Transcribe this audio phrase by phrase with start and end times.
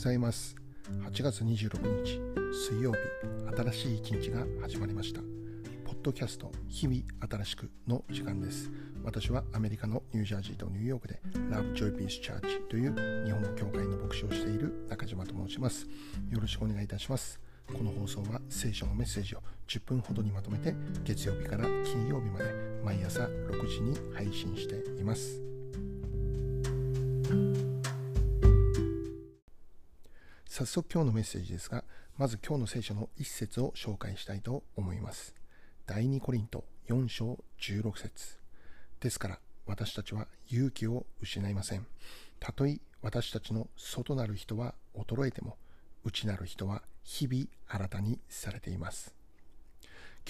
[0.00, 0.56] ざいます。
[1.12, 2.20] 8月26日
[2.52, 2.98] 水曜日
[3.54, 5.20] 新しい一日が始まりました。
[5.84, 8.70] ポッドキャスト日々新しくの時間です。
[9.04, 15.86] 私はアメリカのニュージャージーとニューヨークで Love Joy Peace Church という日本語教会の牧師をしている中島と申します。
[16.30, 17.38] よろしくお願いいたします。
[17.66, 25.49] この放送は聖書のメッセージを10分ほどにまとめて月曜日から金曜日まで毎朝6時に配信しています。
[30.60, 31.84] 早速今日のメッセージですが、
[32.18, 35.34] まず今日の聖書の一節を紹介したいと思います。
[35.86, 38.36] 第2コリント4章16節
[39.00, 41.86] ですから私たちは勇気を失いません。
[42.40, 45.56] たとえ私たちの外なる人は衰えても、
[46.04, 49.14] 内なる人は日々新たにされています。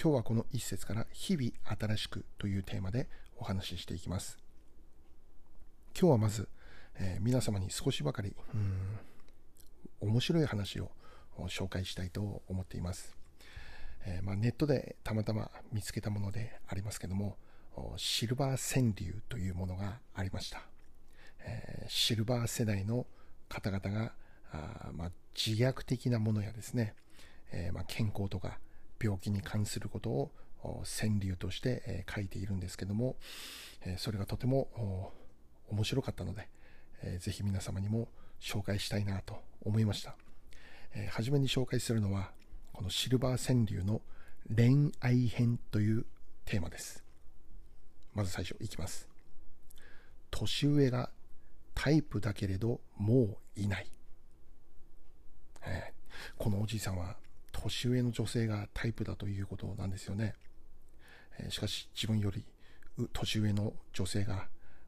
[0.01, 4.37] 今日はこの一節から日々新しくというテーマでお話ししていきます。
[5.93, 6.47] 今日はまず、
[6.95, 9.10] えー、皆様に少しばかり、うーん
[10.01, 10.91] 面白い話を
[11.47, 13.15] 紹介したいと思っています。
[14.05, 17.37] えー、まあ、ネットでたまたま見つけたものでありますけども、
[17.97, 20.63] シルバー川柳というものがありました。
[21.43, 23.05] えー、シルバー世代の
[23.47, 24.13] 方々が
[24.51, 26.95] あ、まあ、自虐的なものやですね、
[27.51, 28.59] えー、まあ、健康とか
[29.01, 30.31] 病気に関することを
[30.63, 33.15] 川柳として、書いているんですけども、
[33.97, 35.11] それがとても
[35.69, 36.49] 面白かったので、
[37.03, 40.15] えー、ぜひ皆様にも紹介したいなと思いました。
[40.93, 42.31] えー、初めに紹介するのは、
[42.73, 44.01] このシルバー川柳の
[44.53, 46.05] 恋愛編という
[46.45, 47.03] テーマです。
[48.13, 49.07] まず最初いきます。
[50.29, 51.09] 年上が
[51.73, 53.87] タイプだけれどもういない。
[55.63, 57.15] えー、このおじいさんは
[57.51, 60.35] 年上の女性がタイプだということなんですよね。
[61.39, 62.43] えー、しかし自分より
[63.13, 64.47] 年上の女性が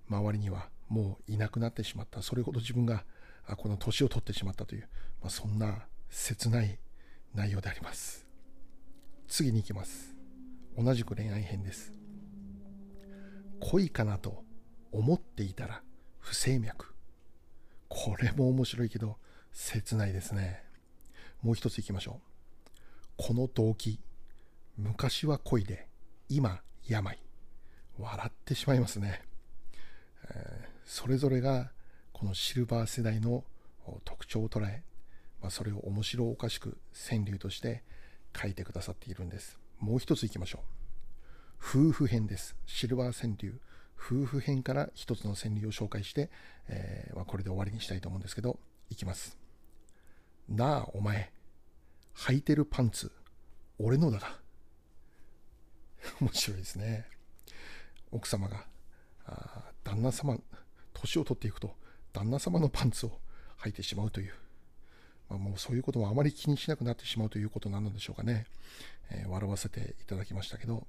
[0.10, 2.22] 周りにはもういなくなってしまった。
[2.22, 3.06] それほど自分が
[3.46, 4.88] あこの年を取ってしまったという、
[5.22, 6.80] まあ、そんな切ない
[7.34, 8.26] 内容であります。
[9.28, 10.16] 次に行きます。
[10.78, 11.94] 同じく恋愛編です。
[13.60, 14.44] 恋かなと
[14.92, 15.82] 思っていたら
[16.20, 16.94] 不整脈。
[17.90, 19.18] これも面白いけど
[19.52, 20.64] 切ないですね。
[21.42, 22.34] もう一つ行きましょう。
[23.18, 24.00] この動機。
[24.78, 25.88] 昔は恋で、
[26.30, 27.20] 今病。
[28.00, 29.22] 笑ってしまいますね。
[30.30, 31.72] えー、それぞれが
[32.24, 33.44] このシルバー世代の
[34.06, 34.82] 特徴を捉え、
[35.42, 36.78] まあ、それを面白おかしく
[37.10, 37.84] 川柳として
[38.34, 39.60] 書いてくださっているんです。
[39.78, 40.60] もう一ついきましょ
[41.62, 41.90] う。
[41.90, 42.56] 夫婦編です。
[42.66, 43.60] シルバー川柳。
[43.98, 46.30] 夫婦編から一つの川柳を紹介して、
[46.70, 48.58] えー、まあ、これで終わりにしたいと思うんですけど、
[48.90, 49.38] いきます。
[50.48, 51.30] なあ、お前。
[52.16, 53.12] 履いてるパンツ、
[53.78, 54.40] 俺のだが。
[56.22, 57.06] 面白いですね。
[58.12, 58.66] 奥様が、
[59.26, 60.40] あ旦那様、
[60.94, 61.83] 年を取っていくと、
[62.14, 63.12] 旦那様のパンツを
[63.62, 64.34] 履いてしまうという、
[65.30, 68.46] まあ、もうそういうこともあまり気にしなくなってしまうということなのでしょうかね。
[69.12, 70.86] えー、笑わせていただきましたけど、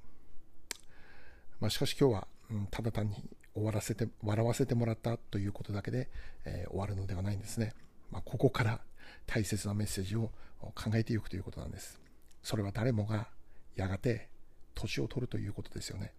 [1.61, 3.17] まあ、しかし今日は、うん、ただ単に
[3.55, 6.09] 終わらせて、笑わせてもらったということだけで、
[6.45, 7.73] えー、終わるのではないんですね。
[8.11, 8.81] まあ、ここから
[9.27, 10.31] 大切なメッセージを
[10.75, 12.01] 考えていくということなんです。
[12.43, 13.29] それは誰もが
[13.77, 14.29] やがて
[14.75, 16.13] 年を取るということですよね。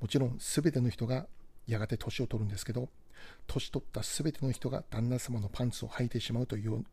[0.00, 1.26] もちろん全ての人が
[1.66, 2.88] やがて年を取るんですけど、
[3.46, 6.84] 年取った全ての人が旦那様のパンツを履いてしまうという、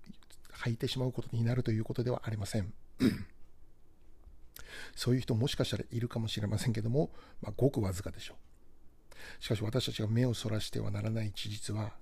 [0.63, 2.73] 履いてしまうことになるということではありません。
[4.95, 7.11] そういう人もしかしたらいるかもしれませんけども、
[7.41, 9.44] まあ、ごくわずかでしょう。
[9.44, 11.94] しかし私たちが目をそらしてはならない事実は、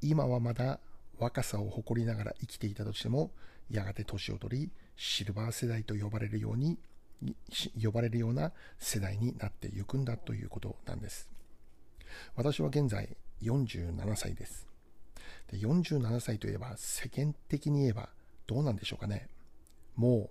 [0.00, 0.80] 今はまだ
[1.18, 3.32] 若さを誇りながら生きていたとしても、
[3.70, 6.78] やがて年を取り、シルバー世代と呼ばれるように、
[7.82, 11.33] 呼ばれるような世代になっていくんだということなんです。
[12.36, 14.66] 私は現在47歳です。
[15.50, 18.08] で47歳といえば世間的に言えば
[18.46, 19.28] どうなんでしょうかね。
[19.96, 20.30] も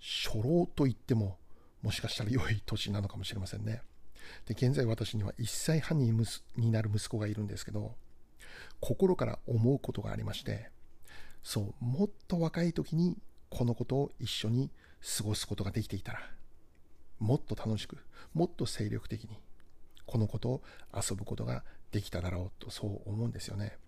[0.00, 1.38] 初老と言っても
[1.82, 3.82] もしかしたら良い年なのかもしれませんね。
[4.46, 6.12] で現在私には1歳半に
[6.56, 7.94] になる息子がいるんですけど
[8.80, 10.70] 心から思うことがありまして
[11.42, 13.18] そうもっと若い時に
[13.50, 14.70] このことを一緒に
[15.16, 16.20] 過ごすことができていたら
[17.18, 17.98] もっと楽しく
[18.32, 19.38] もっと精力的に
[20.06, 20.62] このこと
[20.94, 23.78] 遊ぶことができただろうとそう思うんですよね。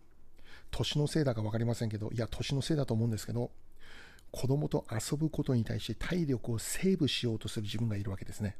[0.70, 3.50] 年のせいだか分かりませんけど、いや、年のせいだと思うんですけど、
[4.30, 8.56] 子供と遊ぶことに対して体力をセーブしようとする自分がいるわけですね。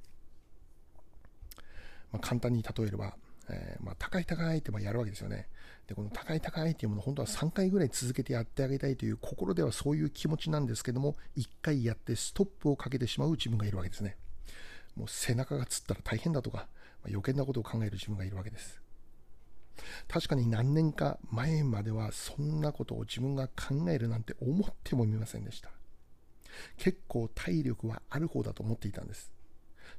[2.12, 3.17] まあ、簡単に例えれば、
[3.49, 5.49] えー、まあ、高い高いってやるわけですよね。
[5.87, 14.17] で、この高い高いっていうもの、本当は3回ぐらい続けてやってあげたいという心ではそういう気持ちなんですけども、1回やってストップをかけてしまう自分がいるわけですね。
[14.97, 16.69] もう背中がつったら大変だとか、
[17.08, 18.81] 余計なことを考える自分がいるわけです。
[20.08, 25.70] 確かに何年か前まではそんなことを自分が考えるなんて思ってもみませんでした。
[26.79, 29.32] 結構体力はある方だと思っていたんです。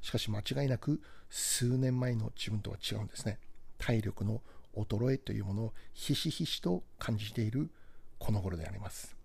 [0.00, 1.00] しかし間違いなく
[1.30, 3.38] 数年前の自分とは違うんですね。
[3.78, 4.42] 体力の
[4.76, 7.70] 衰えというものをひしひしと感じている
[8.18, 9.16] この頃であります。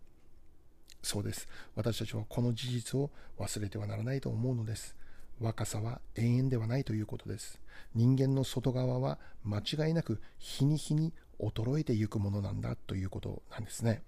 [1.01, 1.47] そうです。
[1.75, 4.95] 私たちはこの事実を忘れてはならないと思うのです。
[5.39, 7.59] 若さは永遠ではないということです。
[7.95, 14.03] 人間の外側は間違いなく日に日に衰えていくものなんだということなんですね。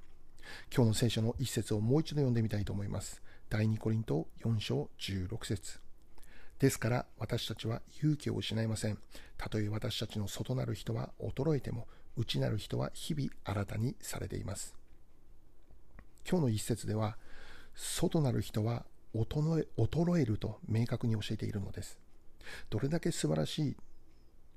[0.74, 3.22] 今日の聖書の一節をもう一度読んでみたいと思います。
[3.50, 5.80] 第2コリント4章16節
[6.60, 8.98] ですから私たちは勇気を失いません。
[9.38, 14.74] たとえ私たちの外なる人は衰えても、内なる人は日々新たにされています。
[16.28, 17.18] 今日の一節では、
[17.76, 22.00] 外なる人は衰えると明確に教えているのです。
[22.70, 23.76] どれだけ素晴らしい、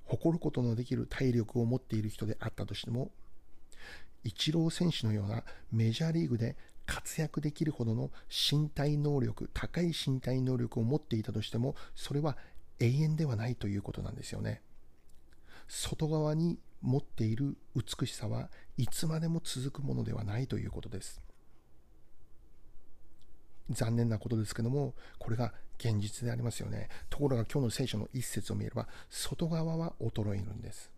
[0.04, 3.10] 誇ることのできる体力を持っている人であったとしても、
[4.24, 6.56] イチロー選手のようなメジャーリーグで
[6.86, 12.36] 活躍できるほどの身体能力、高い身体能力を持っていたとしても、それは
[12.80, 14.62] 永遠ではないということなんですよね。
[15.68, 21.20] 外側に持っている美しさはいつまでも続くものではないということです。
[23.70, 26.88] 残念なことですけども、これが現実でありますよね。
[27.08, 30.90] ところが今日の聖書の一節を見れば、外側は衰えるんです。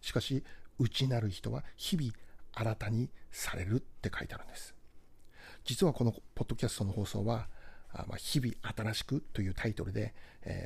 [0.00, 0.44] しかし、
[0.78, 2.12] 内なる人は日々
[2.52, 4.74] 新たにされるって書いてあるんです。
[5.64, 7.48] 実はこのポッドキャストの放送は、
[8.16, 10.14] 日々新しくというタイトルで、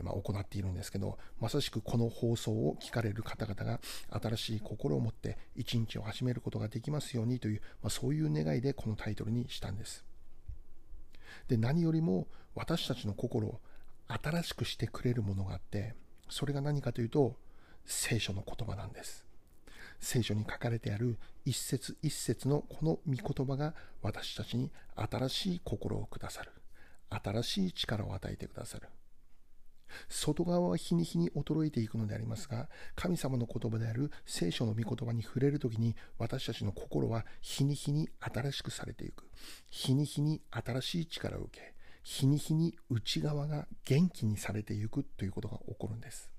[0.04, 10.05] 行っているんですけど、まさしくこの放送を聞かれる方々が新しい心を持って一日を始めることができますようにという、そういう願いでこのタイトルにしたんです。
[11.48, 13.60] で、何よりも私たちの心を
[14.08, 15.94] 新しくしてくれるものがあって、
[16.28, 17.36] それが何かというと、
[17.84, 19.24] 聖書の言葉なんです。
[20.00, 26.50] 聖書に書かれてある一節一節のこの御言葉が私たちに新しい心をくださる。
[27.08, 28.88] 新しい力を与えてくださる。
[30.08, 39.28] 外側は日に日に衰えていくのでありますが、神様の言葉である聖書の御言葉に触れるときに、私たちの心は日に日に新しくされていく。
[39.70, 46.30] 日に日に新しい力を受け、日に日に内側が元気にされていくということが起こるんです。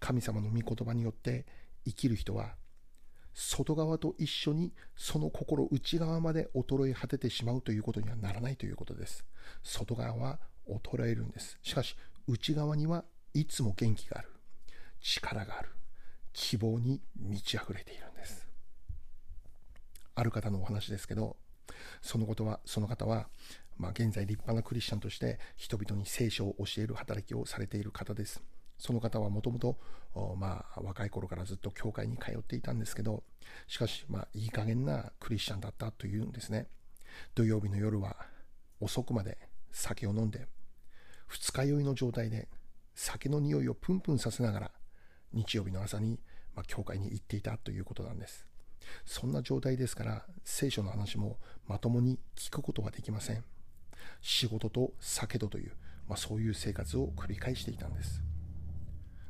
[0.00, 1.46] 神様の御言葉によって
[1.84, 2.56] 生きる人は
[3.32, 9.24] 外側と一緒にその心内側まで衰え果ててしまうということにはならないということです。
[9.62, 11.58] 外側は衰えるんです。
[11.62, 11.96] しかし
[12.28, 14.28] 内側にはいつも元気がある。
[15.00, 15.70] 力がある。
[16.32, 18.46] 希望に満ち溢れているんです。
[20.14, 21.36] ある方のお話ですけど、
[22.02, 23.28] そのことは、その方は、
[23.76, 28.42] まあ、現在立派なクリスチャンとして人々に聖書を教える働きをされている方です。
[28.78, 29.78] その方はもともと、
[30.36, 33.22] ま、若い頃からずっと教会に通っていたんですけど、
[33.66, 36.66] しかし、まあ、いい加減なクリスチャンだったというんですね。
[37.34, 38.16] 土曜日の夜は
[38.80, 39.38] 遅くまで
[39.70, 40.48] 酒を飲んで、
[41.26, 42.48] 二日酔いの状態で
[42.94, 44.70] 酒の匂いをプンプンさせながら、
[45.32, 46.18] 日曜日の朝に、
[46.54, 48.46] まあ、教会に行っていたということなんです。
[49.04, 53.44] そんな状態ですから、聖書の話もまともに聞くことができません。
[54.22, 55.72] 仕事と酒とという、
[56.08, 58.22] まあ、そういう生活を繰り返していたんです。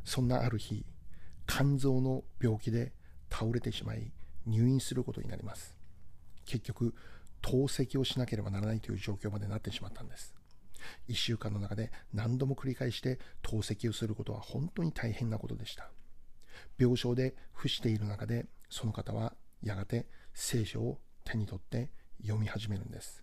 [0.04, 0.84] そんなある日、
[1.46, 2.93] 肝臓の病気で
[3.31, 4.12] 倒れてしまい
[4.46, 5.76] 入院することになります。
[6.44, 6.94] 結局、
[7.43, 10.34] 透析をしなければならないという状況までなってしまったんです。
[11.08, 15.90] 1週間の中で何度も繰り返して透析をすることは本当に大変なことでした。
[16.78, 21.90] 病床で伏している中で、その方はやがて聖書を手に取って
[22.22, 23.22] 読み始めるんです。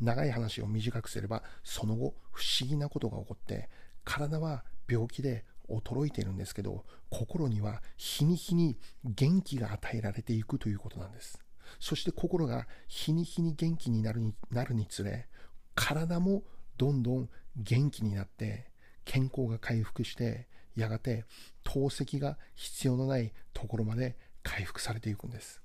[0.00, 3.68] 長い話を短くすれば、その後不思議なことが起こって、
[4.04, 11.38] 体は病気で衰えているんですけど、心には日に日に元気が与えられていくということなんです。
[11.80, 15.28] そして心が日に日に元気になるになるにつれ、
[15.74, 16.42] 体も
[16.76, 18.70] どんどん元気になって、
[19.04, 21.24] 健康が回復して、やがて
[21.62, 25.60] 透析が必要のないところまで回復されていくんです。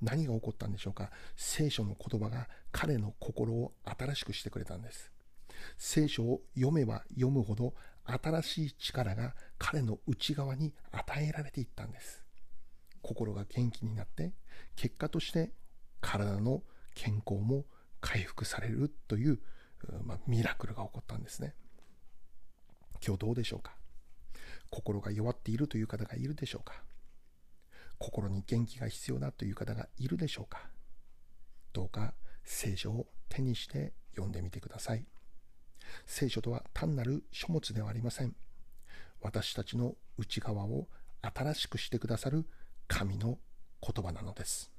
[0.00, 1.10] 何が起こったんでしょうか？
[1.36, 5.10] 聖書の言葉が彼の心を新しくしてくれたんです。
[5.76, 7.74] 聖書を読めば読むほど
[8.04, 12.24] 新しい力が彼の内側に与えられていったんです。
[13.00, 14.32] 心が元気になって、
[14.76, 15.52] 結果として
[16.00, 16.62] 体の
[16.94, 17.64] 健康も
[18.00, 19.40] 回復されるという、
[20.04, 21.54] まあ、ミラクルが起こったんですね。
[23.04, 23.74] 今日どうでしょうか？
[24.70, 26.82] 心が弱っているという方がいるでしょうか？
[27.98, 30.68] 心に元気が必要だという方がいるでしょうか？
[31.72, 35.04] どうか聖書を手にして読んでみてください。
[36.06, 38.34] 聖書とは単なる書物ではありません。
[39.20, 40.88] 私たちの内側を
[41.22, 42.46] 新しくしてくださる
[42.88, 43.38] 神の
[43.80, 44.70] 言葉なのです。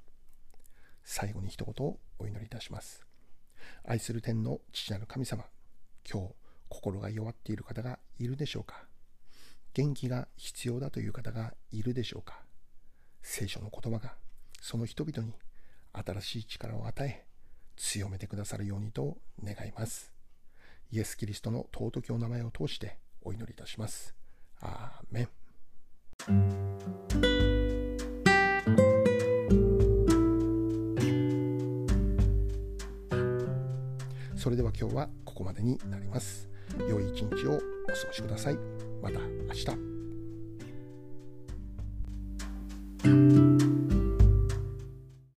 [1.04, 3.06] 最後に一言お祈りいたします。
[3.86, 5.46] 愛する天の父なる神様、
[6.10, 6.34] 今日
[6.70, 8.84] 心が弱っている方がいるでしょうか？
[9.74, 12.42] 元気が必要だという方がいるでしょうか？
[13.22, 14.16] 聖書の言葉が
[14.62, 15.34] その人々に
[15.94, 17.26] 新しい力を与え
[17.76, 20.12] 強めてくださるようにと願います。
[20.92, 24.14] イエス・キリストの尊きお名前を通してお祈りいたします。
[24.62, 25.43] アーメン。
[34.80, 36.50] 今日はここまでになります。
[36.90, 38.58] 良い一日をお過ごしください。
[39.02, 39.93] また明日。